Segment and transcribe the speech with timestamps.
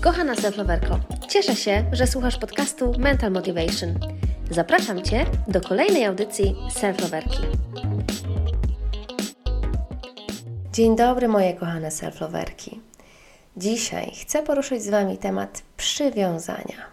[0.00, 0.98] Kochana self-loverko,
[1.28, 3.94] cieszę się, że słuchasz podcastu Mental Motivation.
[4.50, 7.42] Zapraszam Cię do kolejnej audycji self-loverki.
[10.72, 12.80] Dzień dobry moje kochane self-loverki.
[13.56, 16.86] Dzisiaj chcę poruszyć z Wami temat przywiązania.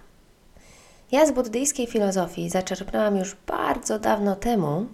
[1.12, 4.86] Ja z buddyjskiej filozofii zaczerpnęłam już bardzo dawno temu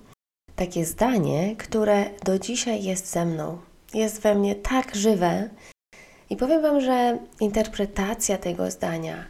[0.55, 3.57] takie zdanie, które do dzisiaj jest ze mną.
[3.93, 5.49] Jest we mnie tak żywe,
[6.31, 9.25] i powiem Wam, że interpretacja tego zdania,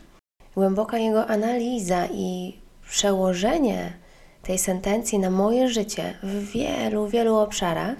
[0.56, 2.58] głęboka jego analiza i
[2.90, 3.94] przełożenie
[4.42, 7.98] tej sentencji na moje życie w wielu, wielu obszarach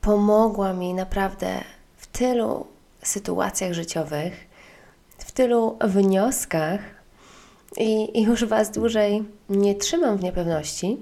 [0.00, 1.60] pomogła mi naprawdę
[1.96, 2.66] w tylu
[3.02, 4.48] sytuacjach życiowych,
[5.18, 6.80] w tylu wnioskach
[7.76, 10.96] i, już Was dłużej nie trzymam w niepewności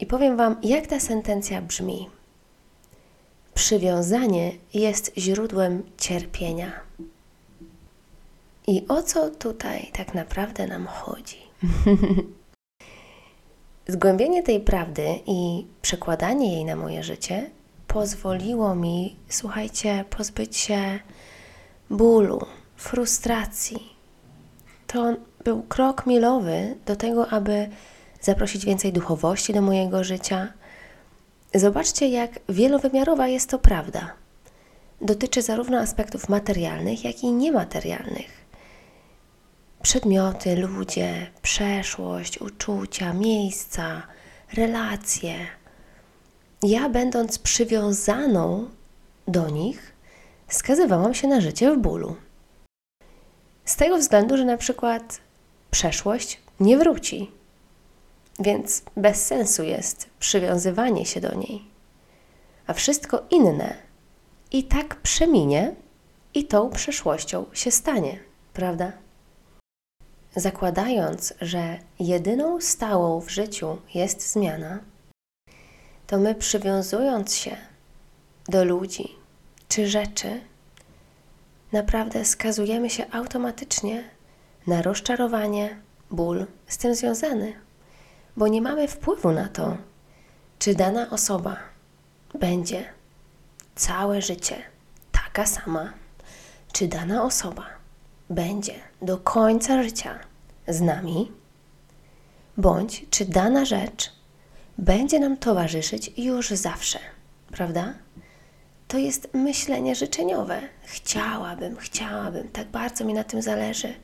[0.00, 2.08] i powiem Wam, jak ta sentencja brzmi.
[3.54, 6.72] Przywiązanie jest źródłem cierpienia.
[8.66, 11.38] I o co tutaj tak naprawdę nam chodzi?
[13.88, 17.50] Zgłębienie tej prawdy i przekładanie jej na moje życie
[17.88, 20.98] pozwoliło mi, słuchajcie, pozbyć się
[21.90, 23.94] bólu, frustracji.
[24.86, 25.14] To
[25.44, 27.68] był krok milowy do tego, aby
[28.20, 30.52] zaprosić więcej duchowości do mojego życia
[31.54, 34.12] Zobaczcie, jak wielowymiarowa jest to prawda.
[35.00, 38.44] Dotyczy zarówno aspektów materialnych, jak i niematerialnych.
[39.82, 44.02] Przedmioty, ludzie, przeszłość, uczucia, miejsca,
[44.54, 45.34] relacje.
[46.62, 48.68] Ja, będąc przywiązaną
[49.28, 49.92] do nich,
[50.48, 52.16] skazywałam się na życie w bólu.
[53.64, 55.20] Z tego względu, że na przykład
[55.70, 57.30] przeszłość nie wróci,
[58.38, 61.64] więc bez sensu jest przywiązywanie się do niej.
[62.66, 63.74] A wszystko inne
[64.52, 65.74] i tak przeminie
[66.34, 68.18] i tą przeszłością się stanie,
[68.52, 68.92] prawda?
[70.36, 74.78] Zakładając, że jedyną stałą w życiu jest zmiana,
[76.06, 77.56] to my przywiązując się
[78.48, 79.24] do ludzi
[79.68, 80.40] czy rzeczy,
[81.72, 84.04] naprawdę skazujemy się automatycznie
[84.66, 85.76] na rozczarowanie,
[86.10, 87.63] ból z tym związany
[88.36, 89.76] bo nie mamy wpływu na to,
[90.58, 91.56] czy dana osoba
[92.38, 92.84] będzie
[93.74, 94.56] całe życie
[95.12, 95.92] taka sama,
[96.72, 97.66] czy dana osoba
[98.30, 100.18] będzie do końca życia
[100.68, 101.32] z nami,
[102.56, 104.12] bądź czy dana rzecz
[104.78, 106.98] będzie nam towarzyszyć już zawsze,
[107.52, 107.94] prawda?
[108.88, 110.60] To jest myślenie życzeniowe.
[110.84, 113.94] Chciałabym, chciałabym, tak bardzo mi na tym zależy.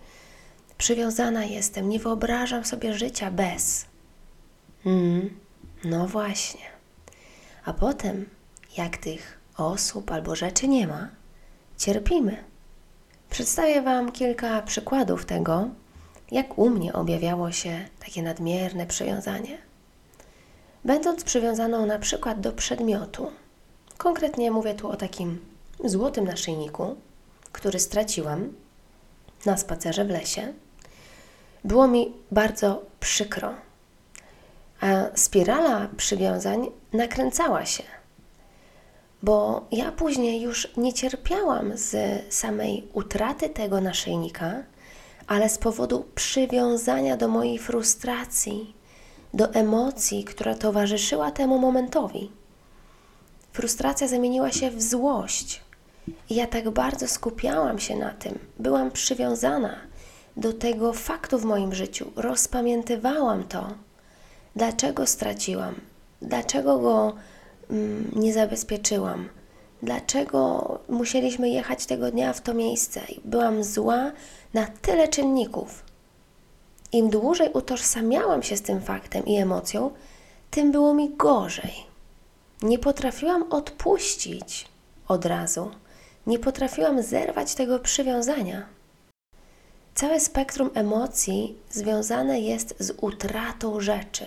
[0.79, 3.90] Przywiązana jestem, nie wyobrażam sobie życia bez.
[4.87, 5.31] Mm,
[5.85, 6.61] no właśnie.
[7.65, 8.27] A potem,
[8.77, 11.09] jak tych osób albo rzeczy nie ma,
[11.79, 12.45] cierpimy.
[13.31, 15.69] Przedstawię Wam kilka przykładów tego,
[16.31, 19.59] jak u mnie objawiało się takie nadmierne przywiązanie.
[20.85, 23.31] Będąc przywiązaną na przykład do przedmiotu,
[23.99, 25.39] konkretnie mówię tu o takim
[25.85, 26.97] złotym naszyjniku,
[27.53, 28.53] który straciłam
[29.47, 30.53] na spacerze w lesie,
[31.65, 33.55] było mi bardzo przykro
[34.81, 37.83] a spirala przywiązań nakręcała się,
[39.23, 41.95] bo ja później już nie cierpiałam z
[42.35, 44.63] samej utraty tego naszyjnika,
[45.27, 48.75] ale z powodu przywiązania do mojej frustracji,
[49.35, 52.31] do emocji, która towarzyszyła temu momentowi.
[53.53, 55.61] Frustracja zamieniła się w złość.
[56.31, 59.77] I ja tak bardzo skupiałam się na tym, byłam przywiązana
[60.37, 63.67] do tego faktu w moim życiu, rozpamiętywałam to
[64.57, 65.75] dlaczego straciłam,
[66.23, 67.15] dlaczego go
[67.71, 69.29] mm, nie zabezpieczyłam,
[69.83, 73.01] dlaczego musieliśmy jechać tego dnia w to miejsce.
[73.25, 74.13] Byłam zła
[74.55, 75.85] na tyle czynników.
[76.93, 79.91] Im dłużej utożsamiałam się z tym faktem i emocją,
[80.51, 81.73] tym było mi gorzej.
[82.63, 84.69] Nie potrafiłam odpuścić
[85.09, 85.71] od razu.
[86.27, 88.67] Nie potrafiłam zerwać tego przywiązania.
[89.95, 94.27] Całe spektrum emocji związane jest z utratą rzeczy.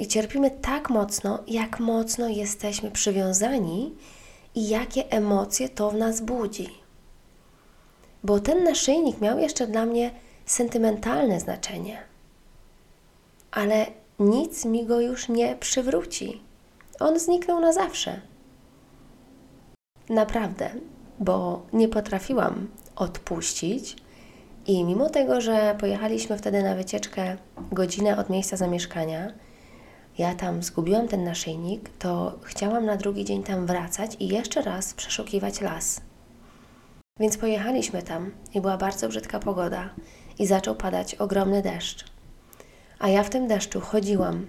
[0.00, 3.94] I cierpimy tak mocno, jak mocno jesteśmy przywiązani
[4.54, 6.68] i jakie emocje to w nas budzi.
[8.24, 10.10] Bo ten naszyjnik miał jeszcze dla mnie
[10.46, 12.02] sentymentalne znaczenie.
[13.50, 13.86] Ale
[14.18, 16.42] nic mi go już nie przywróci.
[17.00, 18.20] On zniknął na zawsze.
[20.08, 20.70] Naprawdę,
[21.18, 23.96] bo nie potrafiłam odpuścić.
[24.66, 27.36] I mimo tego, że pojechaliśmy wtedy na wycieczkę
[27.72, 29.32] godzinę od miejsca zamieszkania,
[30.18, 34.94] ja tam zgubiłam ten naszyjnik, to chciałam na drugi dzień tam wracać i jeszcze raz
[34.94, 36.00] przeszukiwać las.
[37.20, 39.90] Więc pojechaliśmy tam i była bardzo brzydka pogoda
[40.38, 42.04] i zaczął padać ogromny deszcz.
[42.98, 44.46] A ja w tym deszczu chodziłam,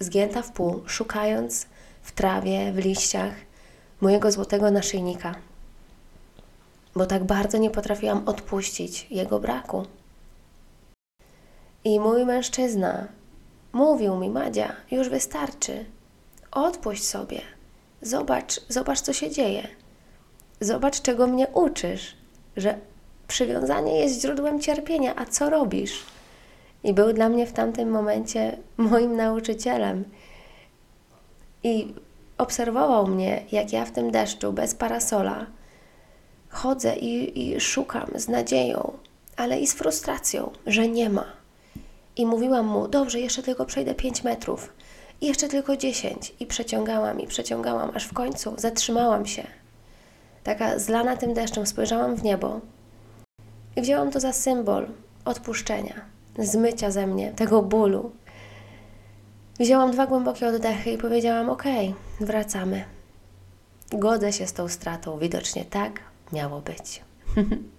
[0.00, 1.66] zgięta w pół, szukając
[2.02, 3.34] w trawie, w liściach
[4.00, 5.34] mojego złotego naszyjnika,
[6.94, 9.86] bo tak bardzo nie potrafiłam odpuścić jego braku.
[11.84, 13.08] I mój mężczyzna
[13.72, 15.84] mówił mi, Madzia, już wystarczy,
[16.50, 17.40] odpuść sobie,
[18.02, 19.68] zobacz, zobacz, co się dzieje,
[20.60, 22.16] zobacz, czego mnie uczysz,
[22.56, 22.78] że
[23.28, 26.02] przywiązanie jest źródłem cierpienia, a co robisz?
[26.84, 30.04] I był dla mnie w tamtym momencie moim nauczycielem.
[31.62, 31.94] I
[32.38, 35.46] obserwował mnie, jak ja w tym deszczu, bez parasola,
[36.50, 38.92] chodzę i, i szukam z nadzieją,
[39.36, 41.37] ale i z frustracją, że nie ma.
[42.18, 44.72] I mówiłam mu, dobrze, jeszcze tylko przejdę 5 metrów,
[45.20, 46.34] i jeszcze tylko 10.
[46.40, 49.46] I przeciągałam, i przeciągałam, aż w końcu zatrzymałam się.
[50.44, 52.60] Taka zlana tym deszczem, spojrzałam w niebo
[53.76, 54.88] i wzięłam to za symbol
[55.24, 55.94] odpuszczenia,
[56.38, 58.10] zmycia ze mnie tego bólu.
[59.60, 61.64] Wzięłam dwa głębokie oddechy i powiedziałam: OK,
[62.20, 62.84] wracamy.
[63.92, 66.00] Godzę się z tą stratą, widocznie tak
[66.32, 67.02] miało być.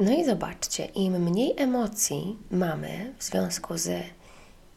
[0.00, 4.04] no i zobaczcie, im mniej emocji mamy w związku z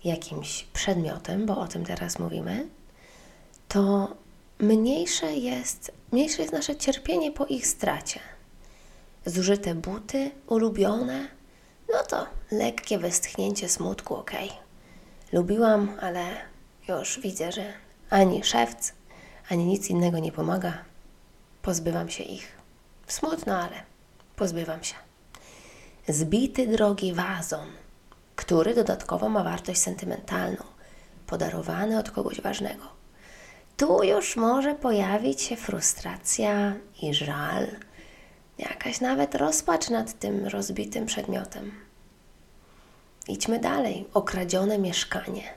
[0.04, 2.68] jakimś przedmiotem, bo o tym teraz mówimy,
[3.68, 4.16] to
[4.60, 8.20] mniejsze jest, mniejsze jest nasze cierpienie po ich stracie.
[9.26, 11.28] Zużyte buty, ulubione,
[11.94, 14.32] no to lekkie westchnięcie smutku, ok.
[15.34, 16.26] Lubiłam, ale
[16.90, 17.74] już widzę, że
[18.10, 18.94] ani szewc,
[19.50, 20.78] ani nic innego nie pomaga.
[21.62, 22.48] Pozbywam się ich.
[23.08, 23.84] Smutno, ale
[24.36, 25.09] pozbywam się.
[26.10, 27.68] Zbity drogi wazon,
[28.36, 30.64] który dodatkowo ma wartość sentymentalną,
[31.28, 32.84] podarowany od kogoś ważnego.
[33.78, 37.68] Tu już może pojawić się frustracja i żal,
[38.58, 41.72] jakaś nawet rozpacz nad tym rozbitym przedmiotem.
[43.28, 44.08] Idźmy dalej.
[44.14, 45.54] Okradzione mieszkanie.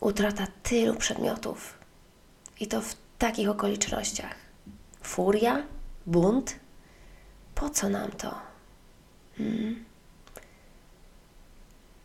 [0.00, 1.78] Utrata tylu przedmiotów.
[2.60, 4.34] I to w takich okolicznościach.
[5.02, 5.62] Furia?
[6.06, 6.56] Bunt?
[7.54, 8.47] Po co nam to?
[9.38, 9.84] Hmm.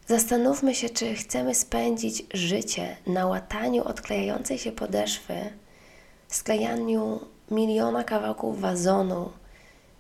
[0.08, 5.36] Zastanówmy się, czy chcemy spędzić życie na łataniu odklejającej się podeszwy,
[6.28, 7.20] sklejaniu
[7.52, 9.32] miliona kawałków wazonu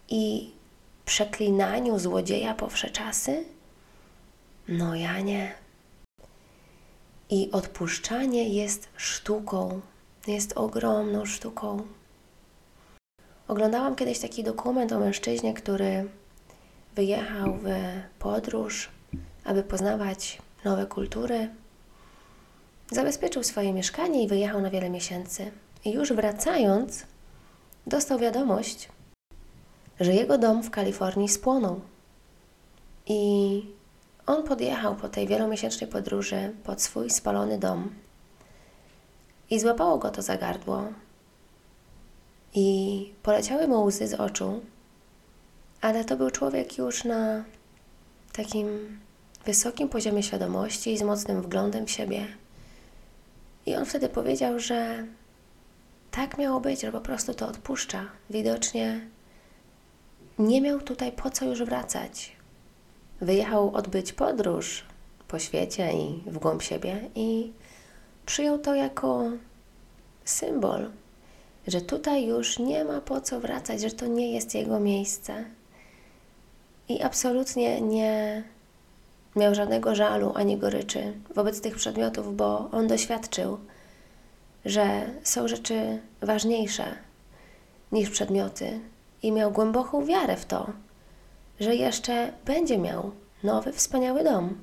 [0.10, 0.52] i
[1.06, 3.44] przeklinaniu złodzieja po wsze czasy?
[4.68, 5.54] No ja nie.
[7.30, 9.82] I odpuszczanie jest sztuką,
[10.28, 11.82] jest ogromną sztuką.
[13.48, 16.10] Oglądałam kiedyś taki dokument o mężczyźnie, który
[16.96, 17.70] wyjechał w
[18.20, 18.90] podróż,
[19.44, 21.50] aby poznawać nowe kultury.
[22.92, 25.52] Zabezpieczył swoje mieszkanie i wyjechał na wiele miesięcy.
[25.86, 27.06] I już wracając,
[27.88, 28.90] dostał wiadomość,
[30.00, 31.82] że jego dom w Kalifornii spłonął.
[33.06, 33.66] I
[34.26, 37.90] on podjechał po tej wielomiesięcznej podróży pod swój spalony dom
[39.50, 40.84] i złapało go to za gardło.
[42.54, 44.62] I poleciały mu łzy z oczu,
[45.84, 47.44] ale to był człowiek już na
[48.34, 48.68] takim
[49.46, 52.28] wysokim poziomie świadomości z mocnym wglądem w siebie.
[53.66, 55.08] I on wtedy powiedział, że
[56.12, 58.06] tak miało być, że po prostu to odpuszcza.
[58.30, 59.08] Widocznie
[60.40, 62.36] nie miał tutaj po co już wracać.
[63.22, 64.86] Wyjechał odbyć podróż
[65.28, 67.52] po świecie i w głąb siebie i
[68.26, 69.32] przyjął to jako
[70.26, 70.90] symbol,
[71.68, 75.46] że tutaj już nie ma po co wracać, że to nie jest jego miejsce.
[76.90, 78.44] I absolutnie nie
[79.36, 83.58] miał żadnego żalu ani goryczy wobec tych przedmiotów, bo on doświadczył,
[84.66, 86.96] że są rzeczy ważniejsze
[87.92, 88.80] niż przedmioty,
[89.24, 90.70] i miał głęboką wiarę w to,
[91.60, 93.12] że jeszcze będzie miał
[93.44, 94.58] nowy, wspaniały dom.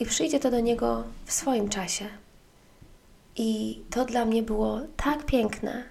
[0.00, 2.08] I przyjdzie to do niego w swoim czasie.
[3.36, 5.84] I to dla mnie było tak piękne,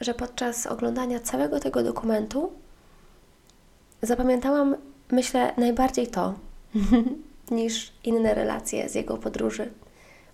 [0.00, 2.52] że podczas oglądania całego tego dokumentu
[4.02, 4.76] zapamiętałam,
[5.10, 6.34] myślę, najbardziej to,
[7.50, 9.70] niż inne relacje z jego podróży.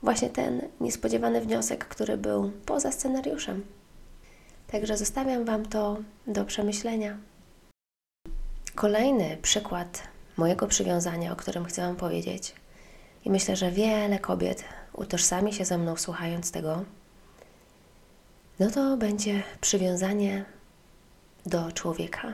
[0.03, 3.65] Właśnie ten niespodziewany wniosek, który był poza scenariuszem.
[4.67, 5.97] Także zostawiam Wam to
[6.27, 7.17] do przemyślenia.
[8.75, 10.03] Kolejny przykład
[10.37, 12.55] mojego przywiązania, o którym chcę Wam powiedzieć,
[13.25, 16.85] i myślę, że wiele kobiet utożsami się ze mną słuchając tego,
[18.59, 20.45] no to będzie przywiązanie
[21.47, 22.33] do człowieka,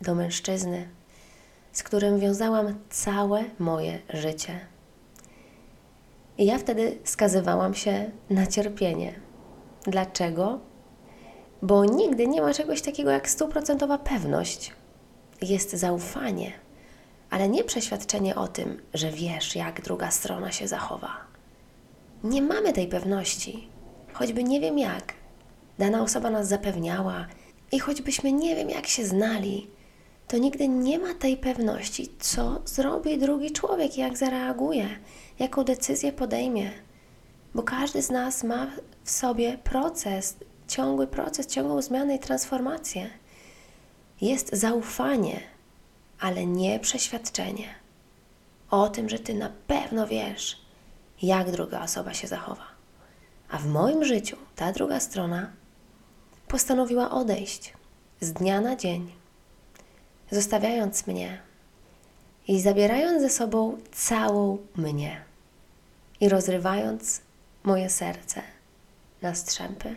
[0.00, 0.88] do mężczyzny,
[1.72, 4.60] z którym wiązałam całe moje życie.
[6.38, 9.14] I ja wtedy skazywałam się na cierpienie.
[9.86, 10.60] Dlaczego?
[11.62, 14.72] Bo nigdy nie ma czegoś takiego jak stuprocentowa pewność.
[15.42, 16.52] Jest zaufanie,
[17.30, 21.16] ale nie przeświadczenie o tym, że wiesz, jak druga strona się zachowa.
[22.24, 23.68] Nie mamy tej pewności,
[24.12, 25.14] choćby nie wiem jak.
[25.78, 27.26] Dana osoba nas zapewniała
[27.72, 29.70] i choćbyśmy nie wiem jak się znali,
[30.28, 34.88] to nigdy nie ma tej pewności, co zrobi drugi człowiek, jak zareaguje,
[35.38, 36.70] jaką decyzję podejmie.
[37.54, 38.66] Bo każdy z nas ma
[39.04, 40.36] w sobie proces,
[40.68, 43.10] ciągły proces, ciągłą zmianę i transformację.
[44.20, 45.40] Jest zaufanie,
[46.20, 47.74] ale nie przeświadczenie
[48.70, 50.60] o tym, że ty na pewno wiesz,
[51.22, 52.66] jak druga osoba się zachowa.
[53.50, 55.50] A w moim życiu ta druga strona
[56.48, 57.72] postanowiła odejść
[58.20, 59.23] z dnia na dzień
[60.34, 61.38] zostawiając mnie
[62.48, 65.20] i zabierając ze sobą całą mnie
[66.20, 67.20] i rozrywając
[67.64, 68.42] moje serce
[69.22, 69.94] na strzępy,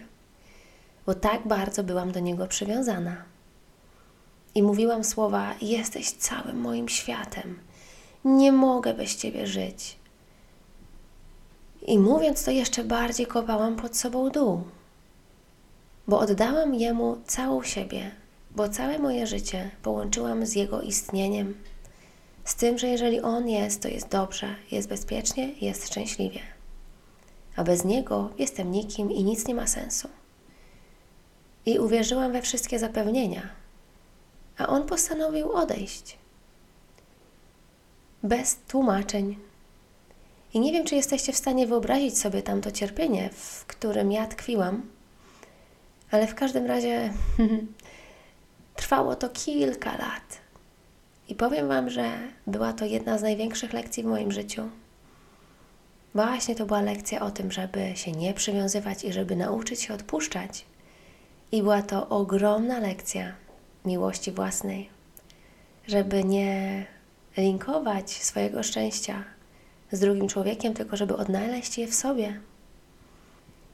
[1.05, 3.23] bo tak bardzo byłam do niego przywiązana.
[4.55, 7.59] I mówiłam słowa: Jesteś całym moim światem,
[8.25, 9.97] nie mogę bez ciebie żyć.
[11.81, 14.63] I mówiąc to, jeszcze bardziej kopałam pod sobą dół,
[16.07, 18.11] bo oddałam jemu całą siebie,
[18.57, 21.55] bo całe moje życie połączyłam z Jego istnieniem,
[22.45, 26.39] z tym, że jeżeli On jest, to jest dobrze, jest bezpiecznie, jest szczęśliwie.
[27.55, 30.07] A bez Niego jestem nikim i nic nie ma sensu.
[31.65, 33.49] I uwierzyłam we wszystkie zapewnienia,
[34.57, 36.17] a On postanowił odejść.
[38.23, 39.37] Bez tłumaczeń.
[40.53, 44.81] I nie wiem, czy jesteście w stanie wyobrazić sobie tamto cierpienie, w którym ja tkwiłam,
[46.11, 47.13] ale w każdym razie
[48.77, 50.39] Trwało to kilka lat.
[51.29, 52.11] I powiem Wam, że
[52.47, 54.69] była to jedna z największych lekcji w moim życiu.
[56.15, 60.65] Właśnie to była lekcja o tym, żeby się nie przywiązywać i żeby nauczyć się odpuszczać.
[61.51, 63.33] I była to ogromna lekcja
[63.85, 64.89] miłości własnej,
[65.87, 66.85] żeby nie
[67.37, 69.23] linkować swojego szczęścia
[69.91, 72.39] z drugim człowiekiem, tylko żeby odnaleźć je w sobie.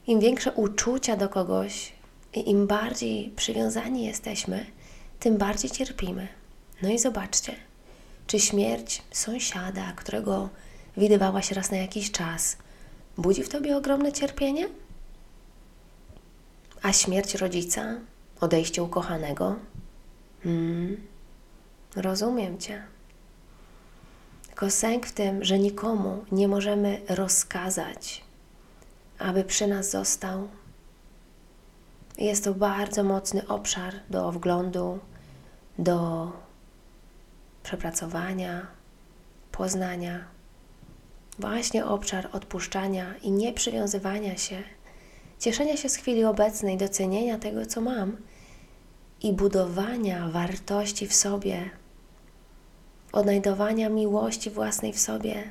[0.06, 1.92] Im większe uczucia do kogoś
[2.34, 4.66] i im bardziej przywiązani jesteśmy,
[5.20, 6.28] tym bardziej cierpimy.
[6.82, 7.54] No i zobaczcie,
[8.26, 10.48] czy śmierć sąsiada, którego
[10.96, 12.56] widywałaś raz na jakiś czas,
[13.16, 14.68] budzi w tobie ogromne cierpienie?
[16.82, 17.94] A śmierć rodzica,
[18.40, 19.56] odejście ukochanego?
[20.42, 20.96] Hmm,
[21.96, 22.82] rozumiem cię.
[24.46, 28.24] Tylko sęk w tym, że nikomu nie możemy rozkazać,
[29.18, 30.48] aby przy nas został.
[32.18, 34.98] Jest to bardzo mocny obszar do wglądu,
[35.78, 36.32] do
[37.62, 38.66] przepracowania,
[39.52, 40.24] poznania.
[41.38, 44.62] Właśnie obszar odpuszczania i nieprzywiązywania się,
[45.38, 48.16] cieszenia się z chwili obecnej, docenienia tego, co mam
[49.22, 51.70] i budowania wartości w sobie,
[53.12, 55.42] odnajdowania miłości własnej w sobie.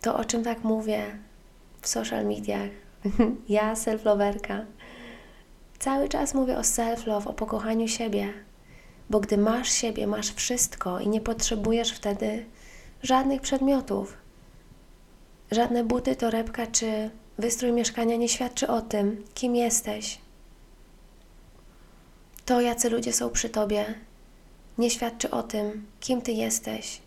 [0.00, 1.18] To, o czym tak mówię
[1.80, 2.70] w social mediach,
[3.48, 4.64] ja, self-loverka,
[5.78, 8.46] cały czas mówię o self-love, o pokochaniu siebie
[9.10, 12.44] bo gdy masz siebie, masz wszystko i nie potrzebujesz wtedy
[13.02, 14.16] żadnych przedmiotów.
[15.50, 20.18] Żadne buty, torebka czy wystrój mieszkania nie świadczy o tym, kim jesteś.
[22.44, 23.94] To, jacy ludzie są przy tobie,
[24.78, 27.00] nie świadczy o tym, kim ty jesteś.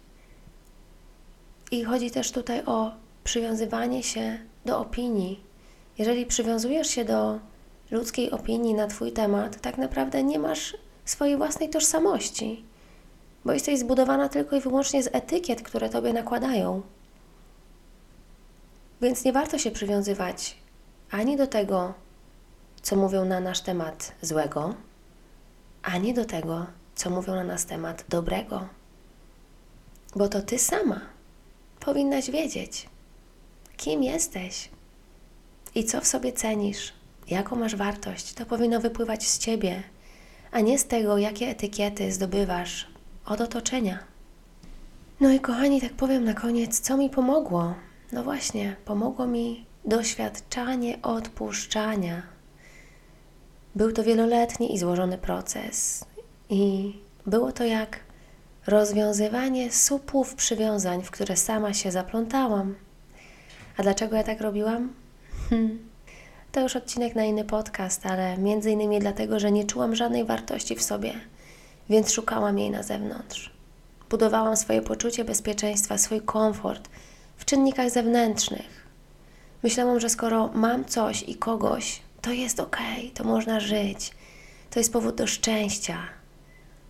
[1.72, 2.92] I chodzi też tutaj o
[3.24, 5.40] przywiązywanie się do opinii.
[5.98, 7.40] Jeżeli przywiązujesz się do
[7.92, 12.64] ludzkiej opinii na Twój temat, tak naprawdę nie masz swojej własnej tożsamości,
[13.46, 16.82] bo jesteś zbudowana tylko i wyłącznie z etykiet, które tobie nakładają.
[19.02, 20.58] Więc nie warto się przywiązywać
[21.12, 21.94] ani do tego,
[22.82, 24.76] co mówią na nasz temat złego,
[25.84, 26.66] ani do tego,
[26.96, 28.68] co mówią na nas temat dobrego.
[30.16, 31.02] Bo to ty sama
[31.80, 32.90] powinnaś wiedzieć,
[33.78, 34.70] kim jesteś
[35.76, 36.94] i co w sobie cenisz,
[37.32, 38.34] jaką masz wartość.
[38.34, 39.84] To powinno wypływać z ciebie,
[40.52, 42.88] a nie z tego, jakie etykiety zdobywasz
[43.26, 44.00] od otoczenia.
[45.20, 47.76] No i kochani, tak powiem na koniec, co mi pomogło?
[48.12, 52.22] No właśnie, pomogło mi doświadczanie odpuszczania.
[53.76, 56.06] Był to wieloletni i złożony proces,
[56.50, 56.94] i
[57.26, 58.00] było to jak
[58.68, 62.76] rozwiązywanie supów przywiązań, w które sama się zaplątałam.
[63.78, 64.94] A dlaczego ja tak robiłam?
[65.50, 65.89] Hmm.
[66.52, 70.76] To już odcinek na inny podcast, ale między innymi dlatego, że nie czułam żadnej wartości
[70.76, 71.14] w sobie,
[71.90, 73.52] więc szukałam jej na zewnątrz.
[74.10, 76.90] Budowałam swoje poczucie bezpieczeństwa, swój komfort
[77.38, 78.88] w czynnikach zewnętrznych.
[79.64, 82.78] Myślałam, że skoro mam coś i kogoś, to jest ok,
[83.14, 84.12] to można żyć,
[84.70, 85.98] to jest powód do szczęścia.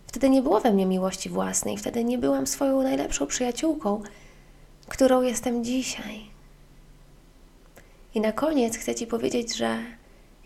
[0.06, 4.02] Wtedy nie było we mnie miłości własnej, wtedy nie byłam swoją najlepszą przyjaciółką,
[4.88, 6.30] którą jestem dzisiaj.
[8.14, 9.78] I na koniec chcę Ci powiedzieć, że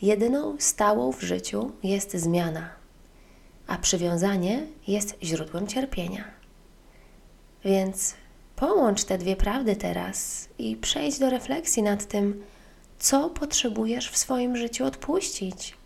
[0.03, 2.69] jedyną stałą w życiu jest zmiana,
[3.67, 6.25] a przywiązanie jest źródłem cierpienia.
[7.65, 8.15] Więc
[8.57, 12.45] połącz te dwie prawdy teraz i przejdź do refleksji nad tym,
[12.99, 15.77] co potrzebujesz w swoim życiu odpuścić.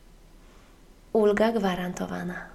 [1.13, 2.49] Ulga gwarantowana.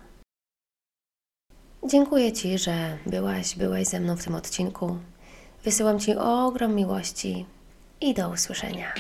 [1.88, 4.98] Dziękuję Ci, że byłaś, byłeś ze mną w tym odcinku.
[5.64, 7.46] Wysyłam Ci ogrom miłości
[8.04, 8.94] i do usłyszenia.